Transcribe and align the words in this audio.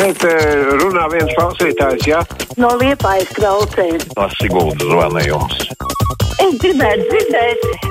šeit 0.00 0.24
eh, 0.24 0.72
runā 0.80 1.06
viens 1.12 1.32
klausītājs, 1.36 2.08
jā? 2.08 2.20
No 2.60 2.72
liepājas 2.80 3.30
traucēm. 3.36 4.00
No 4.16 4.28
Siguldas 4.38 4.88
zvanījums. 4.88 5.64
Es 6.40 6.60
gribētu 6.62 7.08
dzirdēt. 7.10 7.88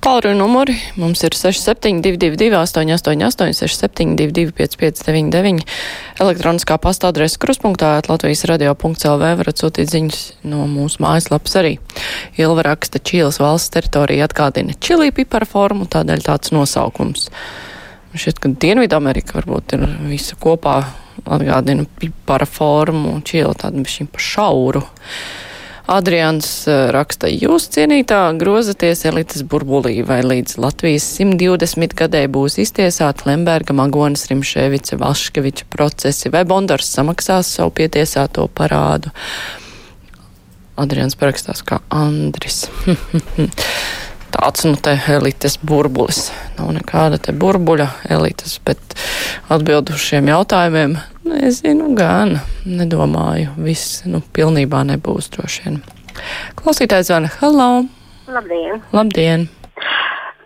Tālruņa 0.00 0.38
numuri 0.38 0.78
mums 0.96 1.20
ir 1.26 1.34
6722, 1.36 2.54
888, 2.56 3.52
672, 3.52 4.54
559, 4.56 5.66
elektroniskā 6.24 6.78
pasta 6.80 7.10
adrese 7.12 7.36
kruspunktā, 7.42 7.98
Latvijas 8.08 8.46
radio.clv 8.48 9.34
varat 9.42 9.60
sūtīt 9.60 9.92
ziņas 9.92 10.22
no 10.48 10.64
mūsu 10.72 11.04
mājaslapas 11.04 11.58
arī. 11.60 11.74
Ilva 12.40 12.64
raksta 12.70 12.96
Čīles 12.96 13.42
valsts 13.44 13.76
teritorija 13.76 14.24
atgādina 14.30 14.72
čilī 14.80 15.12
pipara 15.20 15.44
formu, 15.44 15.84
tādēļ 15.92 16.24
tāds 16.30 16.56
nosaukums. 16.56 17.28
Šķiet, 18.10 18.40
ka 18.42 18.50
Dienvidamerika 18.50 19.36
varbūt 19.38 19.76
ir 19.76 19.84
visa 20.08 20.34
kopā 20.40 20.80
atgādina 21.30 21.84
pipara 22.00 22.48
formu, 22.48 23.20
Čīla 23.22 23.54
tādu 23.60 23.84
bišķiņ 23.84 24.08
pa 24.10 24.24
šauru. 24.24 24.82
Adrians 25.90 26.48
raksta, 26.94 27.26
jūs 27.30 27.66
cienītā 27.74 28.18
grozaties 28.38 29.02
elites 29.10 29.42
burbulī, 29.46 29.96
vai 30.06 30.20
līdz 30.22 30.58
Latvijas 30.62 31.06
120 31.18 31.96
gadē 31.98 32.24
būs 32.30 32.60
iztiesāti 32.62 33.26
Lemberga, 33.26 33.74
Magonas, 33.74 34.28
Rimšēvica, 34.30 34.98
Vaškeviča 35.00 35.66
procesi, 35.70 36.30
vai 36.30 36.44
Bondars 36.46 36.90
samaksās 36.94 37.50
savu 37.58 37.74
pietiesāto 37.78 38.46
parādu. 38.54 39.10
Adrians 40.80 41.18
parakstās 41.18 41.62
kā 41.66 41.82
Andris. 41.94 42.64
tāds 44.34 44.64
nu 44.66 44.78
te 44.78 44.94
elites 45.10 45.56
burbulis. 45.66 46.30
Nav 46.58 46.72
nekāda 46.76 47.18
te 47.22 47.34
burbuļa 47.36 47.86
elites, 48.14 48.56
bet 48.64 48.80
atbildu 49.52 49.98
šiem 49.98 50.30
jautājumiem 50.30 50.96
nezinu 51.26 51.92
gan, 51.98 52.38
nedomāju. 52.66 53.54
Viss, 53.60 54.02
nu, 54.08 54.22
pilnībā 54.36 54.82
nebūs 54.88 55.30
droši 55.34 55.66
vien. 55.66 55.80
Klausītājs 56.58 57.10
zvana, 57.10 57.30
hello! 57.40 57.70
Labdien! 58.30 58.82
Labdien! 58.94 59.46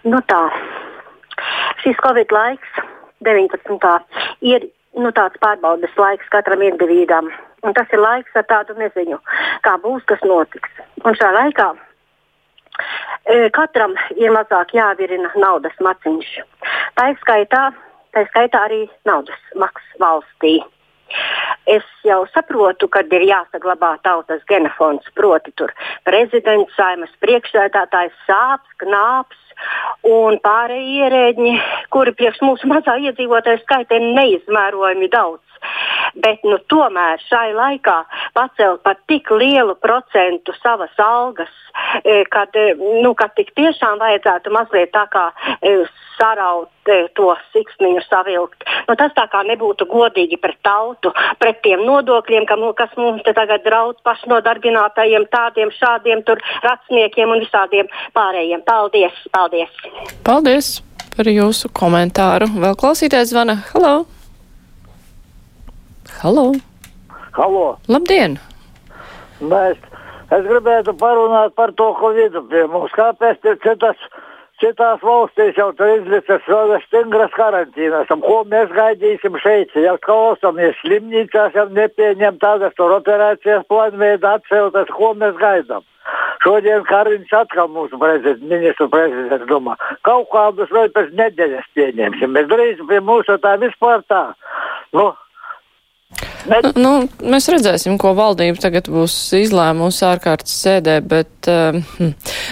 Nu 0.04 0.20
tā, 0.28 0.42
šis 1.82 1.96
Covid 2.04 2.32
laiks, 2.32 2.82
19. 3.24 3.88
ir 4.44 4.68
nu, 5.00 5.10
tāds 5.16 5.40
pārbaudas 5.42 5.96
laiks 5.98 6.28
katram 6.32 6.62
individam. 6.64 7.32
Un 7.64 7.72
tas 7.72 7.88
ir 7.96 8.02
laiks 8.02 8.36
ar 8.36 8.44
tādu 8.50 8.76
neziņu, 8.76 9.16
kā 9.64 9.78
būs, 9.80 10.04
kas 10.10 10.20
notiks. 10.28 10.84
Un 11.04 11.16
šajā 11.16 11.32
laikā 11.38 11.72
katram 13.56 13.94
ir 14.16 14.32
mazāk 14.34 14.74
jāvirina 14.76 15.30
naudas 15.36 15.76
maciņš. 15.80 16.30
Tā 16.98 17.10
ir 17.12 17.18
skaitā, 17.22 17.64
tā 18.12 18.24
ir 18.24 18.30
skaitā 18.32 18.64
arī 18.68 18.84
naudas 19.08 19.40
maksas 19.56 20.00
valstī. 20.00 20.58
Es 21.66 21.84
jau 22.04 22.24
saprotu, 22.32 22.88
ka 22.88 23.00
ir 23.16 23.24
jāsaglabā 23.28 23.94
tautas 24.04 24.42
genofons, 24.48 25.06
proti, 25.16 25.52
tur 25.56 25.72
prezidents, 26.04 26.74
saimas 26.76 27.12
priekšsēdētājs, 27.24 28.12
sāps, 28.28 28.68
knāps 28.82 29.40
un 30.08 30.36
pārējie 30.44 31.04
ierēģi, 31.04 31.54
kuri 31.94 32.12
priekš 32.18 32.42
mūsu 32.44 32.68
mazā 32.68 32.96
iedzīvotāju 33.08 33.62
skaita 33.62 34.00
ir 34.00 34.08
neizmērojami 34.18 35.08
daudz. 35.12 35.42
Bet 36.20 36.44
nu, 36.44 36.58
tomēr 36.68 37.22
šai 37.30 37.54
laikā 37.56 37.96
pacelt 38.34 38.82
par 38.82 38.98
tik 39.08 39.30
lielu 39.30 39.74
procentu 39.80 40.54
savas 40.62 40.94
algas, 40.98 41.52
e, 42.02 42.24
kad, 42.30 42.54
e, 42.54 42.74
nu, 43.02 43.14
kad 43.18 43.34
tik 43.38 43.54
tiešām 43.58 44.00
vajadzētu 44.02 44.52
mazliet 44.54 44.92
tā 44.94 45.06
kā 45.12 45.28
e, 45.60 45.84
saraut 46.18 46.70
to 47.16 47.30
siksniņu 47.54 48.02
savilkt. 48.04 48.66
Nu, 48.88 48.94
tas 49.00 49.14
tā 49.16 49.24
kā 49.32 49.40
nebūtu 49.48 49.86
godīgi 49.90 50.36
pret 50.42 50.58
tautu, 50.66 51.14
pret 51.40 51.62
tiem 51.64 51.82
nodokļiem, 51.86 52.46
ka, 52.46 52.58
kas 52.78 52.92
mums 53.00 53.24
te 53.26 53.32
tagad 53.34 53.64
draud 53.66 53.98
pašnodarbinātajiem, 54.06 55.26
tādiem 55.32 55.72
šādiem 55.74 56.22
tur 56.28 56.42
racniekiem 56.66 57.34
un 57.34 57.42
visādiem 57.46 57.90
pārējiem. 58.14 58.66
Paldies! 58.68 59.24
Paldies! 59.32 59.80
Paldies 60.26 60.74
par 61.16 61.30
jūsu 61.30 61.70
komentāru. 61.74 62.50
Vēl 62.58 62.76
klausītājs 62.78 63.32
zvana. 63.32 63.58
Halo! 63.72 63.96
Halo! 66.20 66.73
Halo! 67.34 67.74
Labdien! 67.90 68.36
Mēs, 69.42 69.78
es 70.30 70.44
gribētu 70.46 70.92
parunāt 71.00 71.56
par 71.58 71.72
to 71.74 71.88
Covid 71.98 72.36
pie 72.52 72.62
mums. 72.70 72.92
Kāpēc 72.94 73.42
citas, 73.64 74.04
citās 74.62 75.02
valstīs 75.02 75.58
jau 75.58 75.72
tur 75.74 75.90
izlicis 75.96 76.46
stingras 76.86 77.34
karantīnas? 77.34 78.12
Ko 78.22 78.36
mēs 78.52 78.70
gaidīsim 78.76 79.40
šeit? 79.42 79.74
Ja 79.74 79.96
klausamies 80.06 80.78
slimnīcās, 80.84 81.58
jau 81.58 81.66
nepieņem 81.74 82.38
tādas 82.44 82.78
tur 82.78 82.94
operācijas 83.00 83.66
plānveidu 83.66 84.30
atceltas, 84.30 84.94
ko 84.94 85.10
mēs 85.18 85.34
gaidām? 85.42 85.82
Šodien 86.44 86.86
Kariņš 86.86 87.34
atkal 87.34 87.70
mūsu 87.72 87.98
prezidents, 87.98 88.46
ministru 88.46 88.86
prezidents 88.92 89.48
domā, 89.48 89.74
kaut 90.06 90.28
kādus 90.30 90.70
vēl 90.70 90.90
pēc 90.94 91.10
nedēļas 91.18 91.66
pieņemsim. 91.74 92.34
Mēs 92.36 92.50
drīz 92.52 92.82
pie 92.86 93.02
mūsu 93.02 93.38
tā 93.42 93.56
vispār 93.62 94.04
tā. 94.12 94.26
Nu, 94.94 95.08
Bet... 96.44 96.74
Nu, 96.76 97.06
mēs 97.24 97.46
redzēsim, 97.48 97.96
ko 98.00 98.12
valdība 98.16 98.60
tagad 98.60 98.88
būs 98.92 99.14
izlēmusi 99.38 100.02
ārkārtas 100.04 100.52
sēdē, 100.60 100.98
bet 101.08 101.48
uh, 101.48 101.78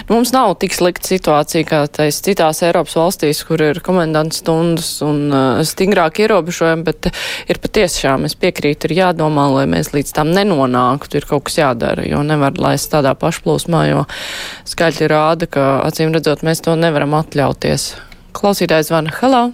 mums 0.09 0.33
nav 0.33 0.55
tik 0.61 0.73
slikta 0.73 1.11
situācija 1.11 1.67
kā 1.69 1.81
tais 1.93 2.17
citās 2.25 2.63
Eiropas 2.65 2.97
valstīs, 2.97 3.43
kur 3.45 3.61
ir 3.61 3.81
komendants 3.85 4.41
stundas 4.41 4.89
un 5.05 5.21
uh, 5.29 5.61
stingrāk 5.67 6.23
ierobežojumi, 6.25 6.87
bet 6.89 7.11
ir 7.45 7.61
patiešām, 7.61 8.25
es 8.25 8.37
piekrītu, 8.39 8.89
ir 8.89 8.97
jādomā, 9.03 9.45
lai 9.59 9.67
mēs 9.69 9.93
līdz 9.93 10.15
tam 10.17 10.33
nenonāktu, 10.33 11.21
ir 11.21 11.29
kaut 11.29 11.45
kas 11.49 11.61
jādara, 11.61 12.07
jo 12.09 12.25
nevar 12.25 12.57
laist 12.57 12.89
tādā 12.95 13.13
pašplūsmā, 13.19 13.85
jo 13.91 14.03
skaļi 14.73 15.13
rāda, 15.13 15.49
ka 15.53 15.69
acīm 15.85 16.15
redzot, 16.17 16.41
mēs 16.41 16.65
to 16.65 16.73
nevaram 16.79 17.13
atļauties. 17.21 17.91
Klausītājs 18.33 18.89
zvana, 18.89 19.13
hello! 19.21 19.51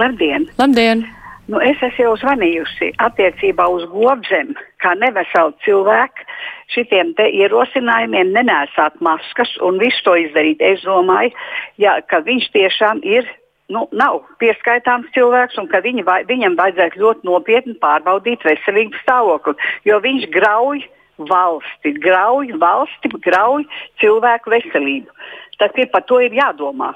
Labdien! 0.00 0.50
Labdien! 0.58 1.06
Nu, 1.50 1.58
es 1.58 1.80
esmu 1.82 2.04
jau 2.04 2.12
zvanījusi 2.20 2.92
attiecībā 3.02 3.64
uz 3.74 3.82
gobzem, 3.90 4.52
kā 4.82 4.92
neveselu 4.94 5.50
cilvēku 5.64 6.26
šitiem 6.70 7.10
ierosinājumiem 7.18 8.30
nenēsāt 8.36 9.00
maskas 9.02 9.50
un 9.66 9.80
visu 9.82 10.04
to 10.06 10.14
izdarīt. 10.22 10.62
Es 10.62 10.84
domāju, 10.86 11.34
ja, 11.82 11.98
ka 12.06 12.22
viņš 12.22 12.50
tiešām 12.54 13.02
ir. 13.06 13.26
Nu, 13.72 13.86
nav 13.96 14.18
pieskaitāms 14.42 15.08
cilvēks, 15.14 15.56
un 15.56 15.68
ka 15.70 15.80
viņi, 15.80 16.02
vai, 16.04 16.18
viņam 16.28 16.58
vajadzētu 16.58 16.98
ļoti 17.00 17.24
nopietni 17.24 17.76
pārbaudīt 17.80 18.42
veselību 18.44 18.98
stāvokli, 19.00 19.54
jo 19.88 19.96
viņš 20.02 20.26
grauj 20.34 20.82
valsti, 21.30 21.94
grauj 22.02 22.52
valsti, 22.60 23.12
grauj 23.24 23.64
cilvēku 24.02 24.52
veselību. 24.52 25.16
Tas 25.62 25.80
ir 25.80 25.88
par 25.94 26.04
to 26.10 26.20
ir 26.20 26.36
jādomā. 26.36 26.92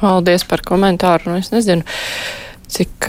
Paldies 0.00 0.46
par 0.48 0.64
komentāru. 0.64 1.34
Nu, 1.34 1.42
es 1.44 1.52
nezinu 1.52 1.84
cik 2.72 3.08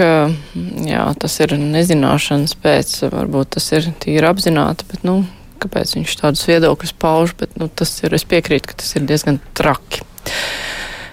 jā, 0.88 1.04
tas 1.20 1.40
ir 1.44 1.56
nezināšanas 1.58 2.56
pēc, 2.62 2.94
varbūt 3.14 3.56
tas 3.58 3.72
ir 3.74 3.92
tīri 4.04 4.30
apzināti, 4.30 4.88
bet, 4.92 5.04
nu, 5.08 5.22
kāpēc 5.64 5.98
viņš 5.98 6.18
tādus 6.22 6.46
viedokļus 6.50 6.96
pauž, 7.02 7.36
bet, 7.40 7.56
nu, 7.60 7.70
tas 7.70 7.96
ir, 8.04 8.16
es 8.18 8.28
piekrītu, 8.28 8.70
ka 8.70 8.82
tas 8.84 8.94
ir 8.98 9.08
diezgan 9.10 9.42
traki. 9.58 10.06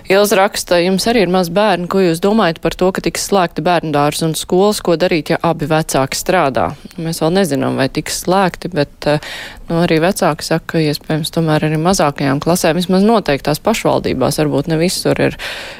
Ilza 0.04 0.36
raksta, 0.36 0.76
jums 0.84 1.06
arī 1.08 1.22
ir 1.24 1.30
maz 1.32 1.48
bērni, 1.48 1.86
ko 1.88 2.02
jūs 2.02 2.18
domājat 2.20 2.58
par 2.60 2.74
to, 2.76 2.90
ka 2.92 3.00
tiks 3.06 3.22
slēgti 3.30 3.62
bērnu 3.64 3.88
dārs 3.94 4.20
un 4.26 4.34
skolas, 4.36 4.82
ko 4.84 4.98
darīt, 5.00 5.30
ja 5.32 5.38
abi 5.40 5.64
vecāki 5.70 6.18
strādā? 6.18 6.66
Mēs 7.00 7.22
vēl 7.24 7.32
nezinām, 7.38 7.78
vai 7.80 7.86
tiks 7.88 8.18
slēgti, 8.26 8.68
bet 8.74 9.08
nu, 9.08 9.78
arī 9.80 10.02
vecāki 10.04 10.44
saka, 10.44 10.74
ka 10.74 10.82
iespējams 10.90 11.32
tomēr 11.32 11.64
arī 11.70 11.80
mazākajām 11.80 12.42
klasēm, 12.44 12.76
vismaz 12.82 13.06
noteiktās 13.06 13.64
pašvaldībās, 13.64 14.42
varbūt 14.42 14.68
ne 14.74 14.80
visur 14.82 15.24
ir 15.30 15.38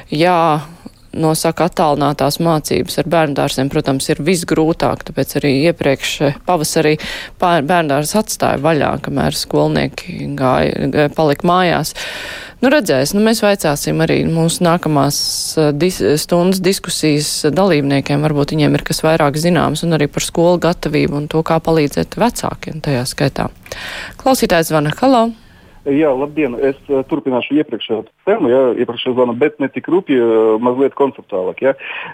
jā 0.09 0.39
nosaka 1.15 1.69
attālinātās 1.69 2.39
mācības 2.43 2.99
ar 3.01 3.09
bērndārsiem, 3.11 3.69
protams, 3.71 4.07
ir 4.11 4.21
visgrūtāk, 4.25 5.05
tāpēc 5.07 5.37
arī 5.39 5.51
iepriekš 5.69 6.15
eh, 6.25 6.39
pavasarī 6.47 6.95
bērndārs 7.41 8.15
atstāja 8.19 8.61
vaļā, 8.63 8.91
kamēr 9.05 9.37
skolnieki 9.37 10.33
gāja, 10.37 11.07
palika 11.15 11.47
mājās. 11.47 11.95
Nu, 12.63 12.71
redzēs, 12.71 13.11
nu, 13.15 13.21
mēs 13.25 13.41
vaicāsim 13.43 13.99
arī 14.05 14.21
mūsu 14.29 14.63
nākamās 14.65 15.17
eh, 15.59 15.71
dis 15.75 16.01
stundas 16.21 16.61
diskusijas 16.63 17.31
dalībniekiem, 17.55 18.23
varbūt 18.25 18.55
viņiem 18.55 18.77
ir 18.77 18.85
kas 18.87 19.03
vairāk 19.05 19.39
zināms, 19.41 19.85
un 19.87 19.97
arī 19.97 20.09
par 20.11 20.25
skolu 20.25 20.61
gatavību 20.67 21.23
un 21.23 21.31
to, 21.31 21.43
kā 21.45 21.59
palīdzēt 21.63 22.19
vecākiem 22.19 22.83
tajā 22.85 23.07
skaitā. 23.09 23.49
Klausītājs 24.21 24.71
zvana, 24.71 24.93
halo! 25.01 25.29
Jā, 25.85 26.09
labdien! 26.17 26.55
Es 26.57 26.77
uh, 26.89 27.03
turpināšu 27.05 27.59
iepriekšējā 27.59 28.01
tēmu, 28.27 28.49
ja, 28.51 28.61
iepriekš 28.81 29.07
zvanu, 29.13 29.35
bet 29.39 29.59
ne 29.63 29.69
tik 29.71 29.87
rupji, 29.91 30.17
mazliet 30.63 30.95
konceptuālāk. 30.97 31.61
Ja, 31.65 31.73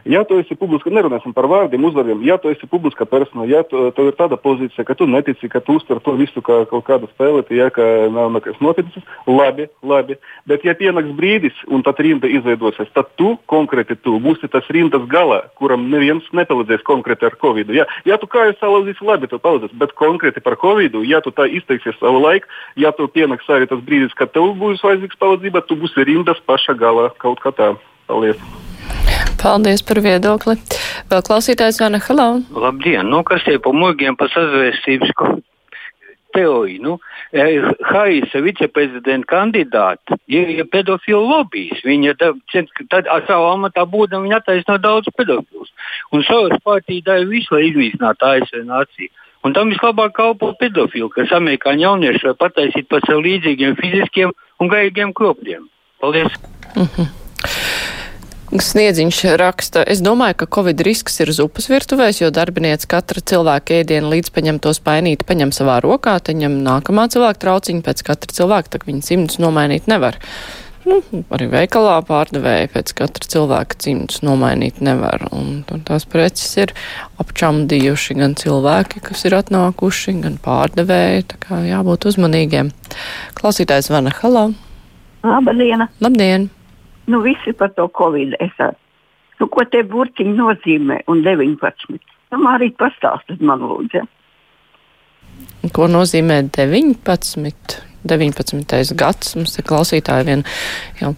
ja 0.10 0.24
tu 0.28 0.40
esi 0.42 0.58
publiska, 0.60 0.92
nerunāsim 0.94 1.34
par 1.36 1.48
vārdiem, 1.52 1.86
uzvārdiem, 1.88 2.24
ja 2.28 2.38
tu 2.42 2.52
esi 2.52 2.68
publiska 2.70 3.08
persona, 3.10 3.48
ja 3.50 3.64
tu, 3.68 3.88
tev 3.96 4.12
ir 4.12 4.18
tāda 4.20 4.38
pozīcija, 4.42 4.86
ka 4.88 4.96
tu 4.98 5.08
netici, 5.10 5.50
ka 5.52 5.62
tu 5.64 5.78
uztver 5.80 6.02
to 6.04 6.16
visu 6.20 6.44
kā 6.46 6.62
kaut 6.70 6.86
kādu 6.88 7.10
spēlēti, 7.14 7.58
ja 7.60 7.70
ka 7.74 7.86
nav 8.12 8.32
nekas 8.36 8.60
noticis, 8.64 9.06
labi, 9.30 9.68
labi. 9.84 10.18
Bet 10.50 10.66
ja 10.68 10.76
pienāks 10.78 11.14
brīdis 11.18 11.58
un 11.72 11.86
tad 11.86 12.00
rinda 12.04 12.30
izveidosies, 12.30 12.92
tad 12.96 13.12
tu 13.20 13.34
konkrēti 13.52 13.98
tu 14.04 14.18
būsi 14.24 14.50
tas 14.52 14.68
rindas 14.74 15.08
galā, 15.12 15.42
kuram 15.60 15.88
neviens 15.92 16.28
nepalīdzēs 16.36 16.86
konkrēti 16.88 17.28
ar 17.30 17.38
covid. 17.42 17.72
Ja, 17.76 17.88
ja 18.08 18.20
tu 18.22 18.30
kājas 18.32 18.60
salauzīsi, 18.62 19.06
labi, 19.08 19.30
tu 19.32 19.40
palīdzēsi, 19.42 19.78
bet 19.82 19.96
konkrēti 20.00 20.44
par 20.44 20.58
covid, 20.62 21.00
ja 21.08 21.22
tu 21.24 21.34
tā 21.36 21.48
izteiksies 21.48 22.00
savu 22.02 22.22
laiku, 22.24 22.50
ja 22.80 22.92
tu 22.96 23.08
pienāks 23.12 23.50
arī 23.52 23.70
tas 23.70 23.82
brīdis, 23.86 24.16
kad 24.18 24.34
tev 24.36 24.54
būs 24.60 24.84
vajadzīgs 24.86 25.20
palīdzība, 25.22 25.64
tu 25.68 25.78
būsi 25.80 26.01
rindas 26.08 26.42
paša 26.48 26.76
galā 26.80 27.10
kaut 27.22 27.42
kā 27.44 27.54
tā. 27.56 27.74
Paldies! 28.10 28.42
Paldies 29.42 29.82
par 29.82 29.98
viedokli. 30.06 30.58
Vēl 31.10 31.24
klausītājs 31.26 31.80
Vana 31.82 32.02
Halau. 32.06 32.42
Labdien! 32.54 33.08
Nu, 33.10 33.24
kas 33.26 33.42
tie 33.48 33.58
pa 33.62 33.74
mūgiem 33.74 34.18
pa 34.20 34.28
sazvēstības 34.30 35.16
teoriju? 36.36 36.84
Nu, 36.84 36.94
Haisa 37.88 38.42
viceprezidenta 38.46 39.30
kandidāti 39.32 40.20
ir, 40.30 40.62
pedofilu 40.72 41.24
lobbyis. 41.32 41.82
Viņa 41.88 42.14
tad 42.22 43.10
ar 43.10 43.26
savu 43.28 43.50
amatā 43.56 43.88
būdama 43.90 44.28
viņa 44.28 44.42
attaisno 44.44 44.78
daudz 44.84 45.10
pedofilus. 45.18 45.74
Un 46.12 46.24
savas 46.28 46.62
partija 46.64 47.08
dara 47.10 47.26
visu, 47.26 47.56
lai 47.56 47.70
iznīcinātu 47.72 48.28
ASV 48.30 48.64
nāciju. 48.70 49.12
Un 49.42 49.56
tam 49.58 49.72
vislabāk 49.74 50.14
kalpo 50.14 50.52
pedofili, 50.60 51.10
kas 51.16 51.34
amerikāņu 51.34 51.88
jaunieši 51.88 52.28
var 52.30 52.38
pataisīt 52.46 52.92
par 52.92 53.02
sev 53.08 53.24
līdzīgiem 53.26 53.74
fiziskiem 53.80 54.36
un 54.62 54.70
garīgiem 54.70 55.16
kropļiem. 55.18 55.66
Paldies! 56.02 56.34
Mm 56.76 56.88
-hmm. 56.88 57.08
Sniedziņš 58.52 59.18
raksta, 59.40 59.84
es 59.88 60.02
domāju, 60.04 60.34
ka 60.34 60.46
Covid 60.56 60.82
risks 60.84 61.20
ir 61.24 61.30
zupas 61.32 61.70
virtuvēs, 61.70 62.22
jo 62.22 62.32
darbinieci 62.36 62.88
katra 62.88 63.22
cilvēka 63.22 63.78
ēdienu 63.80 64.10
līdz 64.12 64.32
paņem 64.36 64.58
to 64.60 64.74
spainīti, 64.76 65.24
paņem 65.24 65.54
savā 65.56 65.78
rokā, 65.80 66.18
tad 66.20 66.36
ņem 66.36 66.58
nākamā 66.66 67.06
cilvēka 67.14 67.40
trauciņu 67.40 67.82
pēc 67.86 68.04
katra 68.04 68.34
cilvēka, 68.34 68.70
tā 68.74 68.80
viņi 68.86 69.02
cimdus 69.02 69.40
nomainīt 69.40 69.88
nevar. 69.88 70.18
Nu, 70.86 70.98
arī 71.30 71.48
veikalā 71.52 72.00
pārdevēja 72.08 72.72
pēc 72.74 72.92
katra 72.98 73.30
cilvēka 73.34 73.78
cimdus 73.86 74.20
nomainīt 74.26 74.82
nevar. 74.82 75.28
Un, 75.32 75.64
un 75.72 75.86
tās 75.88 76.04
preces 76.10 76.58
ir 76.58 76.74
apčamdījuši 77.22 78.18
gan 78.18 78.36
cilvēki, 78.36 79.00
kas 79.06 79.24
ir 79.30 79.38
atnākuši, 79.38 80.18
gan 80.26 80.36
pārdevēji, 80.42 81.24
tā 81.24 81.40
kā 81.46 81.62
jābūt 81.70 82.10
uzmanīgiem. 82.12 82.74
Klausītājs 83.38 83.94
Vana 83.94 84.12
Halo. 84.20 84.50
Labdien! 85.24 85.88
Labdien! 86.02 86.50
Nu, 87.08 87.22
visi 87.22 87.54
par 87.58 87.74
to 87.76 87.88
Covid 87.98 88.38
esat. 88.40 88.78
Nu, 89.40 89.48
ko 89.50 89.66
tie 89.66 89.84
burtiņi 89.86 90.34
nozīmē? 90.38 91.02
Un 91.10 91.24
19. 91.26 92.02
Nu, 92.32 92.42
arī 92.50 92.72
pastāstiet 92.78 93.42
man, 93.46 93.64
lūdzu. 93.66 94.04
Ko 95.74 95.88
nozīmē 95.90 96.44
19? 96.54 97.82
19. 98.02 98.96
gads 98.98 99.36
mums 99.38 99.54
te 99.54 99.64
klausītāji 99.66 100.26
vien 100.26 100.44
jau 100.98 101.12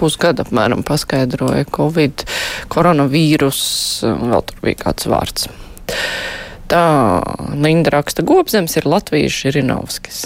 pusgadu 0.00 0.46
apmēram 0.46 0.80
paskaidroja 0.88 1.66
Covid, 1.76 2.24
koronavīrus, 2.72 3.60
vēl 4.06 4.46
tur 4.48 4.62
bija 4.64 4.80
kāds 4.86 5.08
vārds. 5.12 5.50
Tā 6.72 6.84
Linda 7.60 7.92
raksta, 7.92 8.24
gobzems 8.24 8.78
ir 8.80 8.88
Latvijas 8.88 9.36
Žirinovskis. 9.42 10.24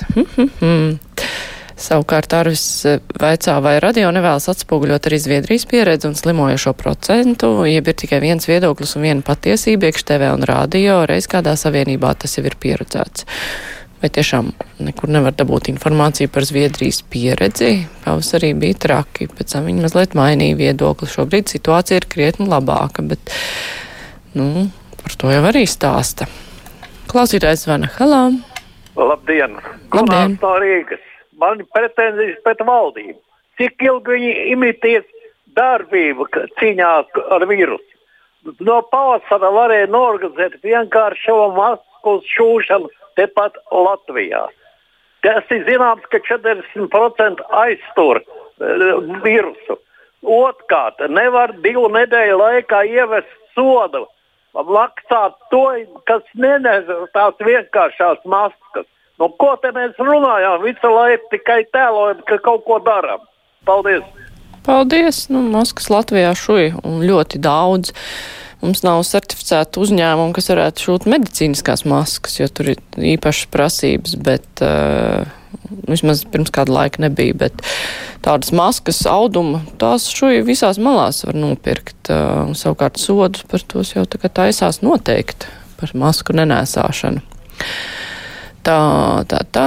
Savukārt 1.77 2.33
Arvis 2.33 2.65
eh, 2.89 3.03
vaicā, 3.21 3.59
vai 3.61 3.75
radio 3.85 4.09
nevēlas 4.15 4.49
atspoguļot 4.49 5.09
arī 5.11 5.19
Zviedrijas 5.21 5.67
pieredzi 5.69 6.09
un 6.09 6.15
slimojošo 6.17 6.73
procentu, 6.73 7.51
jeb 7.69 7.91
ir 7.91 7.97
tikai 8.01 8.21
viens 8.23 8.49
viedoklis 8.49 8.95
un 8.97 9.05
viena 9.05 9.25
patiesība, 9.25 9.91
iekš 9.91 10.07
TV 10.09 10.31
un 10.33 10.47
radio, 10.49 11.03
reiz 11.09 11.29
kādā 11.29 11.53
savienībā 11.61 12.15
tas 12.17 12.39
jau 12.39 12.47
ir 12.49 12.57
pieredzēts. 12.63 13.27
Vai 14.01 14.09
tiešām 14.13 14.49
nekur 14.87 15.13
nevar 15.13 15.37
dabūt 15.37 15.69
informāciju 15.75 16.33
par 16.33 16.47
Zviedrijas 16.49 17.03
pieredzi? 17.13 17.85
Pavasarī 18.07 18.55
bija 18.57 18.79
traki, 18.87 19.29
pēc 19.37 19.53
tam 19.53 19.69
viņi 19.69 19.85
mazliet 19.85 20.17
mainīja 20.17 20.57
viedokli. 20.57 21.09
Šobrīd 21.13 21.53
situācija 21.53 22.01
ir 22.01 22.09
krietni 22.09 22.49
labāka, 22.49 23.05
bet, 23.05 23.33
nu, 24.37 24.71
par 25.03 25.19
to 25.21 25.33
jau 25.33 25.45
arī 25.53 25.67
stāsta. 25.69 26.29
Klausītājs 27.13 27.67
Vana 27.69 27.93
Halā. 27.99 28.23
Labdien! 28.97 29.61
Labdien! 29.93 30.39
No 30.41 30.55
Rīgas 30.61 31.05
man 31.41 31.63
ir 31.63 31.69
pretenzijas 31.75 32.41
pret 32.45 32.63
valdību. 32.67 33.19
Cik 33.57 33.83
ilgi 33.87 34.17
viņi 34.17 34.33
imitēs 34.53 35.07
darbību 35.57 36.29
cīņā 36.61 36.93
ar 37.37 37.47
vīrusu? 37.49 37.93
No 38.63 38.79
pavasara 38.93 39.51
varēja 39.51 39.89
norganizēt 39.91 40.61
vienkārši 40.63 41.25
šo 41.27 41.39
masku 41.57 42.21
šūšanu 42.35 42.93
tepat 43.19 43.57
Latvijā. 43.73 44.45
Tas 45.27 45.49
ir 45.51 45.65
zināms, 45.67 46.05
ka 46.13 46.21
40% 46.23 47.43
aiztur 47.63 48.21
uh, 48.21 48.37
vīrusu. 49.25 49.81
Otrkārt, 50.27 51.03
nevar 51.13 51.55
divu 51.65 51.89
nedēļu 51.95 52.37
laikā 52.41 52.83
ievest 52.91 53.33
sodu, 53.55 54.07
maksāt 54.55 55.37
to, 55.53 55.65
kas 56.09 56.23
nenes 56.35 56.89
tās 57.15 57.35
vienkāršās 57.43 58.23
maskas. 58.25 58.87
Nu, 59.17 59.31
ko 59.41 59.55
te 59.63 59.73
mēs 59.73 59.97
runājām? 60.01 60.61
Visu 60.65 60.93
laiku 60.93 61.31
tikai 61.33 61.63
tēlojam, 61.73 62.21
ka 62.29 62.37
kaut 62.45 62.67
ko 62.69 62.81
darām. 62.85 63.23
Paldies! 63.69 64.05
Paldies! 64.67 65.23
Nu, 65.33 65.41
maskas 65.55 65.89
Latvijā 65.93 66.35
šuja 66.37 66.83
un 66.85 67.01
ļoti 67.07 67.41
daudz. 67.41 67.95
Mums 68.61 68.81
nav 68.85 69.03
certificēta 69.05 69.81
uzņēmuma, 69.81 70.35
kas 70.37 70.49
varētu 70.53 70.85
šūt 70.85 71.09
medicīniskās 71.13 71.85
maskas, 71.89 72.39
jo 72.41 72.49
tur 72.49 72.73
ir 72.73 72.81
īpašas 73.15 73.51
prasības, 73.53 74.17
bet 74.27 74.65
uh, 74.65 75.29
vismaz 75.89 76.25
pirms 76.33 76.53
kāda 76.53 76.75
laika 76.77 77.05
nebija. 77.05 77.37
Bet 77.47 77.65
tādas 78.25 78.53
maskas, 78.57 79.03
auduma, 79.09 79.63
tās 79.81 80.09
šuja 80.13 80.45
visās 80.45 80.81
malās 80.83 81.23
var 81.29 81.37
nopirkt. 81.41 81.99
Uh, 82.09 82.53
savukārt 82.57 83.01
sodus 83.01 83.45
par 83.49 83.65
tos 83.65 83.93
jau 83.97 84.05
tagad 84.09 84.37
taisās 84.41 84.83
noteikti 84.85 85.53
par 85.81 85.93
masku 85.97 86.37
nenēsāšanu. 86.37 87.25
Tā, 88.67 89.23
tā, 89.31 89.45
tā, 89.55 89.65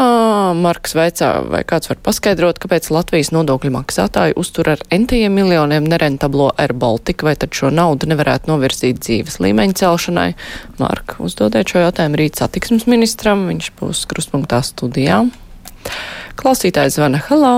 Marks 0.59 0.91
veicā, 0.97 1.29
vai 1.47 1.61
kāds 1.63 1.87
var 1.87 2.01
paskaidrot, 2.03 2.57
kāpēc 2.59 2.89
Latvijas 2.91 3.29
nodokļu 3.31 3.71
maksātāji 3.71 4.35
uztur 4.41 4.73
ar 4.73 4.81
entiem 4.91 5.37
miljoniem 5.39 5.87
nerentablo 5.87 6.49
Air 6.59 6.73
Baltica, 6.75 7.29
vai 7.29 7.37
tad 7.39 7.55
šo 7.55 7.71
naudu 7.71 8.09
nevarētu 8.11 8.51
novirzīt 8.51 8.99
dzīves 8.99 9.39
līmeņa 9.39 9.79
celšanai? 9.79 10.27
Mark, 10.83 11.15
uzdodiet 11.23 11.71
šo 11.71 11.85
jautājumu 11.85 12.19
rīt 12.19 12.41
satiksmes 12.41 12.89
ministram, 12.91 13.47
viņš 13.47 13.71
būs 13.79 14.03
krustpunktā 14.11 14.59
studijā. 14.67 15.21
Klausītājs 16.43 16.99
zvana, 16.99 17.23
halā! 17.29 17.53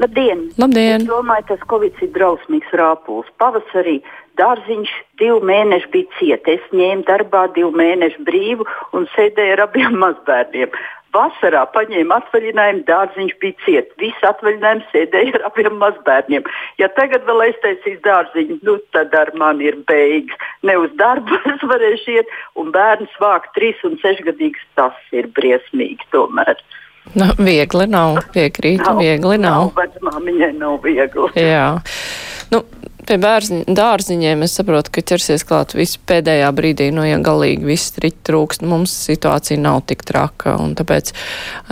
Labdien! 0.00 0.46
Labdien! 0.56 1.04
Es 1.04 1.10
domāju, 1.10 1.50
tas 1.50 1.68
Covid 1.68 2.00
ir 2.00 2.14
drausmīgs 2.16 2.72
rāpuls. 2.80 3.28
Pavasarī 3.36 3.98
dārziņš 4.38 4.92
divu 5.20 5.40
mēnešu 5.50 5.90
bija 5.94 6.18
cieta. 6.18 6.54
Es 6.54 6.70
ņēmu 6.74 7.06
darbā 7.08 7.48
divu 7.56 7.72
mēnešu 7.78 8.22
brīvu 8.28 8.68
un 8.96 9.08
sēdēju 9.16 9.58
ar 9.58 9.66
abiem 9.68 9.98
mazbērniem. 10.04 10.72
Vasarā 11.16 11.62
paņēma 11.72 12.18
atvaļinājumu, 12.20 12.82
dārziņš 12.88 13.36
bija 13.40 13.56
ciets. 13.64 13.94
Visu 14.00 14.26
atvaļinājumu 14.28 14.84
sēdēja 14.92 15.38
ar 15.38 15.46
abiem 15.48 15.78
mazbērniem. 15.80 16.50
Ja 16.78 16.90
tagad 16.98 17.24
vēl 17.28 17.46
aiztaisīs 17.46 17.96
dārziņu, 18.04 18.58
nu 18.68 18.76
tad 18.92 19.16
ar 19.16 19.32
mani 19.40 19.70
ir 19.70 19.78
beigas. 19.88 20.48
Ne 20.68 20.76
uz 20.82 20.92
darbu 21.00 21.40
es 21.54 21.64
varēšu 21.70 22.18
iet, 22.18 22.34
un 22.60 22.74
bērns 22.76 23.16
vākt 23.22 23.54
trīs 23.56 23.80
un 23.88 23.96
sešgadīgs, 24.04 24.68
tas 24.76 25.00
ir 25.16 25.30
briesmīgi 25.38 26.12
tomēr. 26.12 26.60
Nu, 27.16 27.30
viegli 27.40 27.86
nav, 27.88 28.18
piekrītu, 28.34 28.84
nav, 28.84 29.00
viegli 29.00 29.38
nav. 29.40 29.70
nav 29.70 29.78
Vecmāmiņai 29.78 30.52
nav 30.60 30.76
viegli. 30.84 31.30
Jā. 31.40 31.70
Nu, 32.52 32.60
pie 33.08 33.16
bērziņ, 33.22 33.62
dārziņiem 33.72 34.44
es 34.44 34.54
saprotu, 34.58 34.92
ka 34.92 35.02
ķersies 35.10 35.44
klāt 35.48 35.72
visu 35.76 36.00
pēdējā 36.08 36.48
brīdī, 36.56 36.88
nu, 36.94 37.04
ja 37.06 37.16
galīgi 37.24 37.64
viss 37.66 37.92
striķi 37.92 38.20
trūkst, 38.28 38.64
mums 38.68 38.92
situācija 39.08 39.60
nav 39.62 39.80
tik 39.88 40.04
traka, 40.08 40.56
un 40.60 40.74
tāpēc 40.78 41.14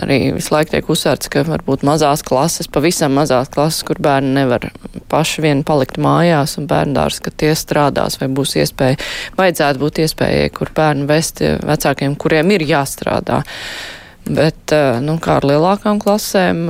arī 0.03 0.19
visu 0.37 0.53
laiku 0.55 0.73
tiek 0.73 0.89
uzsvērts, 0.93 1.29
ka 1.33 1.45
varbūt 1.47 1.85
mazās 1.87 2.25
klases, 2.25 2.69
pavisam 2.71 3.13
mazās 3.17 3.51
klases, 3.53 3.85
kur 3.87 4.01
bērni 4.03 4.33
nevar 4.39 4.69
paši 5.11 5.45
vien 5.45 5.63
palikt 5.67 6.01
mājās, 6.01 6.57
un 6.61 6.69
bērndārs, 6.69 7.21
ka 7.23 7.33
tie 7.33 7.53
strādās, 7.57 8.17
vai 8.21 8.31
būs 8.33 8.57
iespēja, 8.63 8.97
vajadzētu 9.37 9.83
būt 9.83 10.03
iespējai, 10.07 10.49
kur 10.57 10.73
bērnu 10.75 11.07
vest 11.09 11.43
vecākiem, 11.43 12.17
kuriem 12.19 12.57
ir 12.57 12.65
jāstrādā. 12.67 13.43
Bet, 14.27 14.73
eh, 14.75 14.99
nu, 14.99 15.19
kā 15.23 15.37
ar 15.39 15.47
lielākām 15.47 16.01
klasēm, 16.03 16.65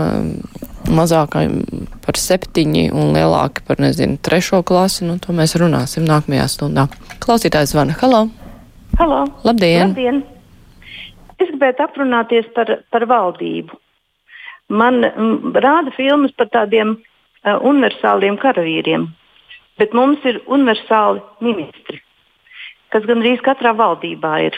mazākajiem 0.94 1.62
par 2.06 2.20
septiņi 2.20 2.88
un 2.96 3.14
lielāki 3.16 3.64
par, 3.68 3.82
nezinu, 3.84 4.18
trešo 4.24 4.62
klasi, 4.68 5.06
nu, 5.08 5.18
to 5.24 5.36
mēs 5.36 5.58
runāsim 5.60 6.08
nākamajā 6.08 6.48
stundā. 6.52 6.88
Klausītājs 7.24 7.74
zvana. 7.74 7.98
Halo! 8.02 8.28
Halo! 9.00 9.26
Labdien! 9.48 9.92
Labdien. 9.92 10.24
Es 11.38 11.52
gribētu 11.52 11.86
aprunāties 11.86 12.48
par, 12.56 12.72
par 12.92 13.06
valdību. 13.10 13.76
Man 14.74 15.04
m, 15.06 15.54
rāda 15.56 15.94
filmas 15.96 16.34
par 16.36 16.50
tādiem 16.52 16.96
uh, 16.98 17.58
universāliem 17.62 18.40
karavīriem, 18.42 19.06
bet 19.80 19.94
mums 19.96 20.24
ir 20.28 20.42
universāli 20.48 21.22
ministri, 21.46 22.02
kas 22.92 23.06
gandrīz 23.08 23.44
katrā 23.46 23.76
valdībā 23.78 24.34
ir. 24.48 24.58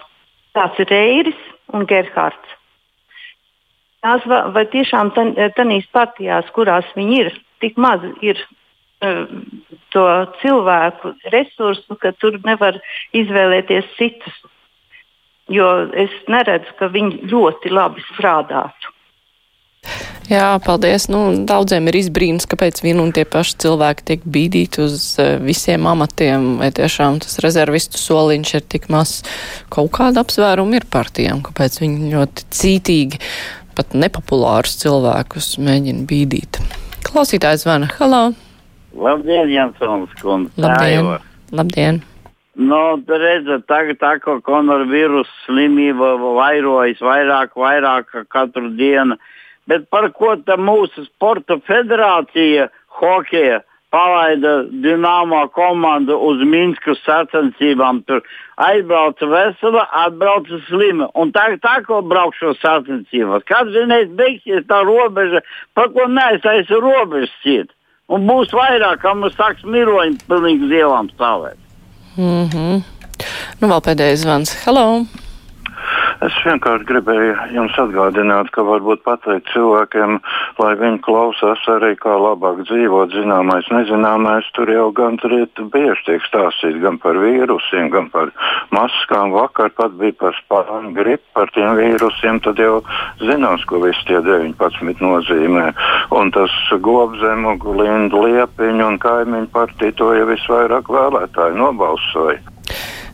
Tāds 0.57 0.79
ir 0.81 0.89
Reiris 0.89 1.43
un 1.75 1.85
Gerhards. 1.89 2.55
Tās 4.05 4.23
vai, 4.31 4.43
vai 4.55 4.63
tiešām 4.71 5.11
tanīs 5.57 5.87
partijās, 5.95 6.47
kurās 6.55 6.87
viņi 6.95 7.17
ir, 7.23 7.33
tik 7.59 7.79
maz 7.81 8.05
ir 8.23 8.39
uh, 8.39 9.25
to 9.93 10.05
cilvēku 10.43 11.15
resursu, 11.33 11.97
ka 11.99 12.13
tur 12.21 12.39
nevar 12.45 12.79
izvēlēties 13.17 13.91
citus. 13.97 14.37
Jo 15.49 15.89
es 15.97 16.13
neredzu, 16.29 16.75
ka 16.77 16.91
viņi 16.93 17.25
ļoti 17.31 17.73
labi 17.73 18.05
strādātu. 18.13 18.93
Jā, 20.29 20.59
paldies. 20.61 21.07
Nu, 21.09 21.23
daudziem 21.49 21.87
ir 21.89 21.95
izbrīns, 21.97 22.45
kāpēc 22.45 22.83
vien 22.85 22.99
un 23.01 23.09
tie 23.15 23.23
paši 23.25 23.55
cilvēki 23.63 24.03
tiek 24.05 24.25
bīdīti 24.29 24.83
uz 24.83 25.05
uh, 25.17 25.39
visiem 25.41 25.87
amatiem, 25.89 26.59
vai 26.61 26.69
tiešām 26.75 27.17
tas 27.23 27.39
rezervistu 27.41 27.97
soliņš 27.97 28.51
ir 28.59 28.67
tik 28.69 28.85
maz. 28.93 29.23
Kaut 29.73 29.89
kāda 29.97 30.21
apsvēruma 30.21 30.77
ir 30.77 30.85
partijām, 30.93 31.41
kāpēc 31.47 31.79
viņi 31.81 32.11
ļoti 32.13 32.45
cītīgi, 32.59 33.23
pat 33.79 33.95
nepopulārus 33.95 34.75
cilvēkus 34.81 35.53
mēģina 35.63 36.03
bīdīt. 36.09 36.59
Klausītājs 37.07 37.63
zvana. 37.63 37.87
Halo! 37.95 38.33
Labdien, 38.99 39.47
Jansons 39.53 40.11
kundze! 40.19 40.51
Labdien! 40.59 41.07
Labdien. 41.55 42.01
Nu, 42.59 42.99
redzat, 43.07 43.63
tagad 43.71 44.01
tā 44.01 44.17
kā 44.19 44.35
koronavīrusa 44.43 45.31
slimība 45.45 46.17
vairojas 46.19 46.99
vairāk, 46.99 47.55
vairāk 47.55 48.11
katru 48.27 48.73
dienu. 48.75 49.15
Bet 49.69 49.87
par 49.93 50.09
ko 50.17 50.33
tā 50.43 50.57
mūsu 50.59 51.05
sporta 51.07 51.55
federācija 51.69 52.67
hokeja 52.99 53.61
palaida 53.91 54.63
Dienāmo 54.83 55.41
komandu 55.53 56.17
uz 56.29 56.43
Minskas 56.45 57.01
sacensībām. 57.05 58.03
Tur 58.07 58.21
aizbrauca 58.61 59.29
vesela, 59.29 59.85
atbrauca 60.03 60.61
slima. 60.67 61.09
Un 61.19 61.33
tā, 61.35 61.47
tā 61.63 61.79
ko 61.87 62.01
braukšu 62.05 62.55
sacensībās. 62.61 63.45
Kad 63.49 63.71
vienreiz 63.73 64.11
beigsies 64.19 64.67
tā 64.69 64.81
robeža, 64.87 65.43
par 65.77 65.91
ko 65.95 66.09
neaiztaisa 66.09 66.81
robežas 66.83 67.33
ciet. 67.43 67.73
Un 68.09 68.25
būs 68.25 68.53
vairāk, 68.55 69.03
kam 69.03 69.25
sāks 69.35 69.65
miroņi 69.65 70.23
pilnīgi 70.29 70.65
uz 70.65 70.77
ielām 70.81 71.09
stāvēt. 71.13 71.57
Mm 72.17 72.45
-hmm. 72.49 72.83
Nu, 73.61 73.67
vēl 73.67 73.81
pēdējais 73.85 74.23
zvans. 74.25 74.55
Hello! 74.65 75.28
Es 76.25 76.35
vienkārši 76.43 76.83
gribēju 76.83 77.35
jums 77.55 77.77
atgādināt, 77.79 78.49
ka 78.51 78.65
varbūt 78.67 79.05
pateikt 79.05 79.47
cilvēkiem, 79.53 80.17
lai 80.59 80.71
viņi 80.81 80.99
klausās 81.05 81.61
arī 81.71 81.93
kā 81.95 82.17
labāk 82.19 82.59
dzīvot, 82.67 83.13
zināmais, 83.15 83.69
nezināmais, 83.71 84.49
tur 84.57 84.67
jau 84.67 84.89
gan 84.91 85.15
bieži 85.15 86.03
tiek 86.09 86.27
stāstīts 86.27 86.81
gan 86.83 86.99
par 86.99 87.15
vīrusiem, 87.23 87.87
gan 87.95 88.11
par 88.11 88.33
maskām. 88.75 89.31
Vakar 89.31 89.71
pat 89.79 89.95
bija 89.95 90.17
par 90.19 90.35
spāņu 90.41 90.91
gripu, 90.99 91.23
par 91.39 91.55
tiem 91.55 91.79
vīrusiem, 91.79 92.43
tad 92.43 92.59
jau 92.59 92.81
zinās, 93.23 93.63
ko 93.63 93.79
visi 93.87 94.03
tie 94.11 94.19
19 94.19 94.99
nozīmē. 94.99 95.69
Un 96.19 96.35
tas 96.35 96.51
gobzemu, 96.83 97.55
lindu 97.79 98.27
liepiņu 98.27 98.91
un 98.91 98.99
kaimiņu 98.99 99.53
partiju 99.55 99.95
to 99.95 100.13
jau 100.19 100.31
visvairāk 100.35 100.91
vēlētāji 100.91 101.61
nobalsoja. 101.63 102.58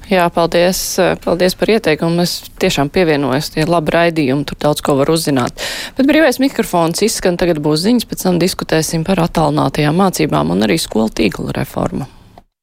Jā, 0.06 0.28
paldies, 0.30 0.80
paldies 1.24 1.56
par 1.58 1.72
ieteikumu. 1.74 2.22
Es 2.26 2.52
tiešām 2.62 2.92
pievienojos, 2.94 3.50
tie 3.56 3.66
labi 3.66 3.96
raidījumi, 3.96 4.46
tur 4.46 4.60
daudz 4.62 4.84
ko 4.86 5.00
var 5.00 5.10
uzzināt. 5.10 5.64
Bet 5.98 6.06
brīvais 6.10 6.38
mikrofons 6.44 7.02
izskan, 7.08 7.40
tagad 7.42 7.62
būs 7.66 7.88
ziņas, 7.88 8.06
pēc 8.12 8.28
tam 8.28 8.38
diskutēsim 8.42 9.06
par 9.08 9.24
attālinātajām 9.26 9.98
mācībām 10.04 10.54
un 10.54 10.68
arī 10.68 10.78
skolu 10.82 11.10
tīkla 11.10 11.58
reformu. 11.58 12.06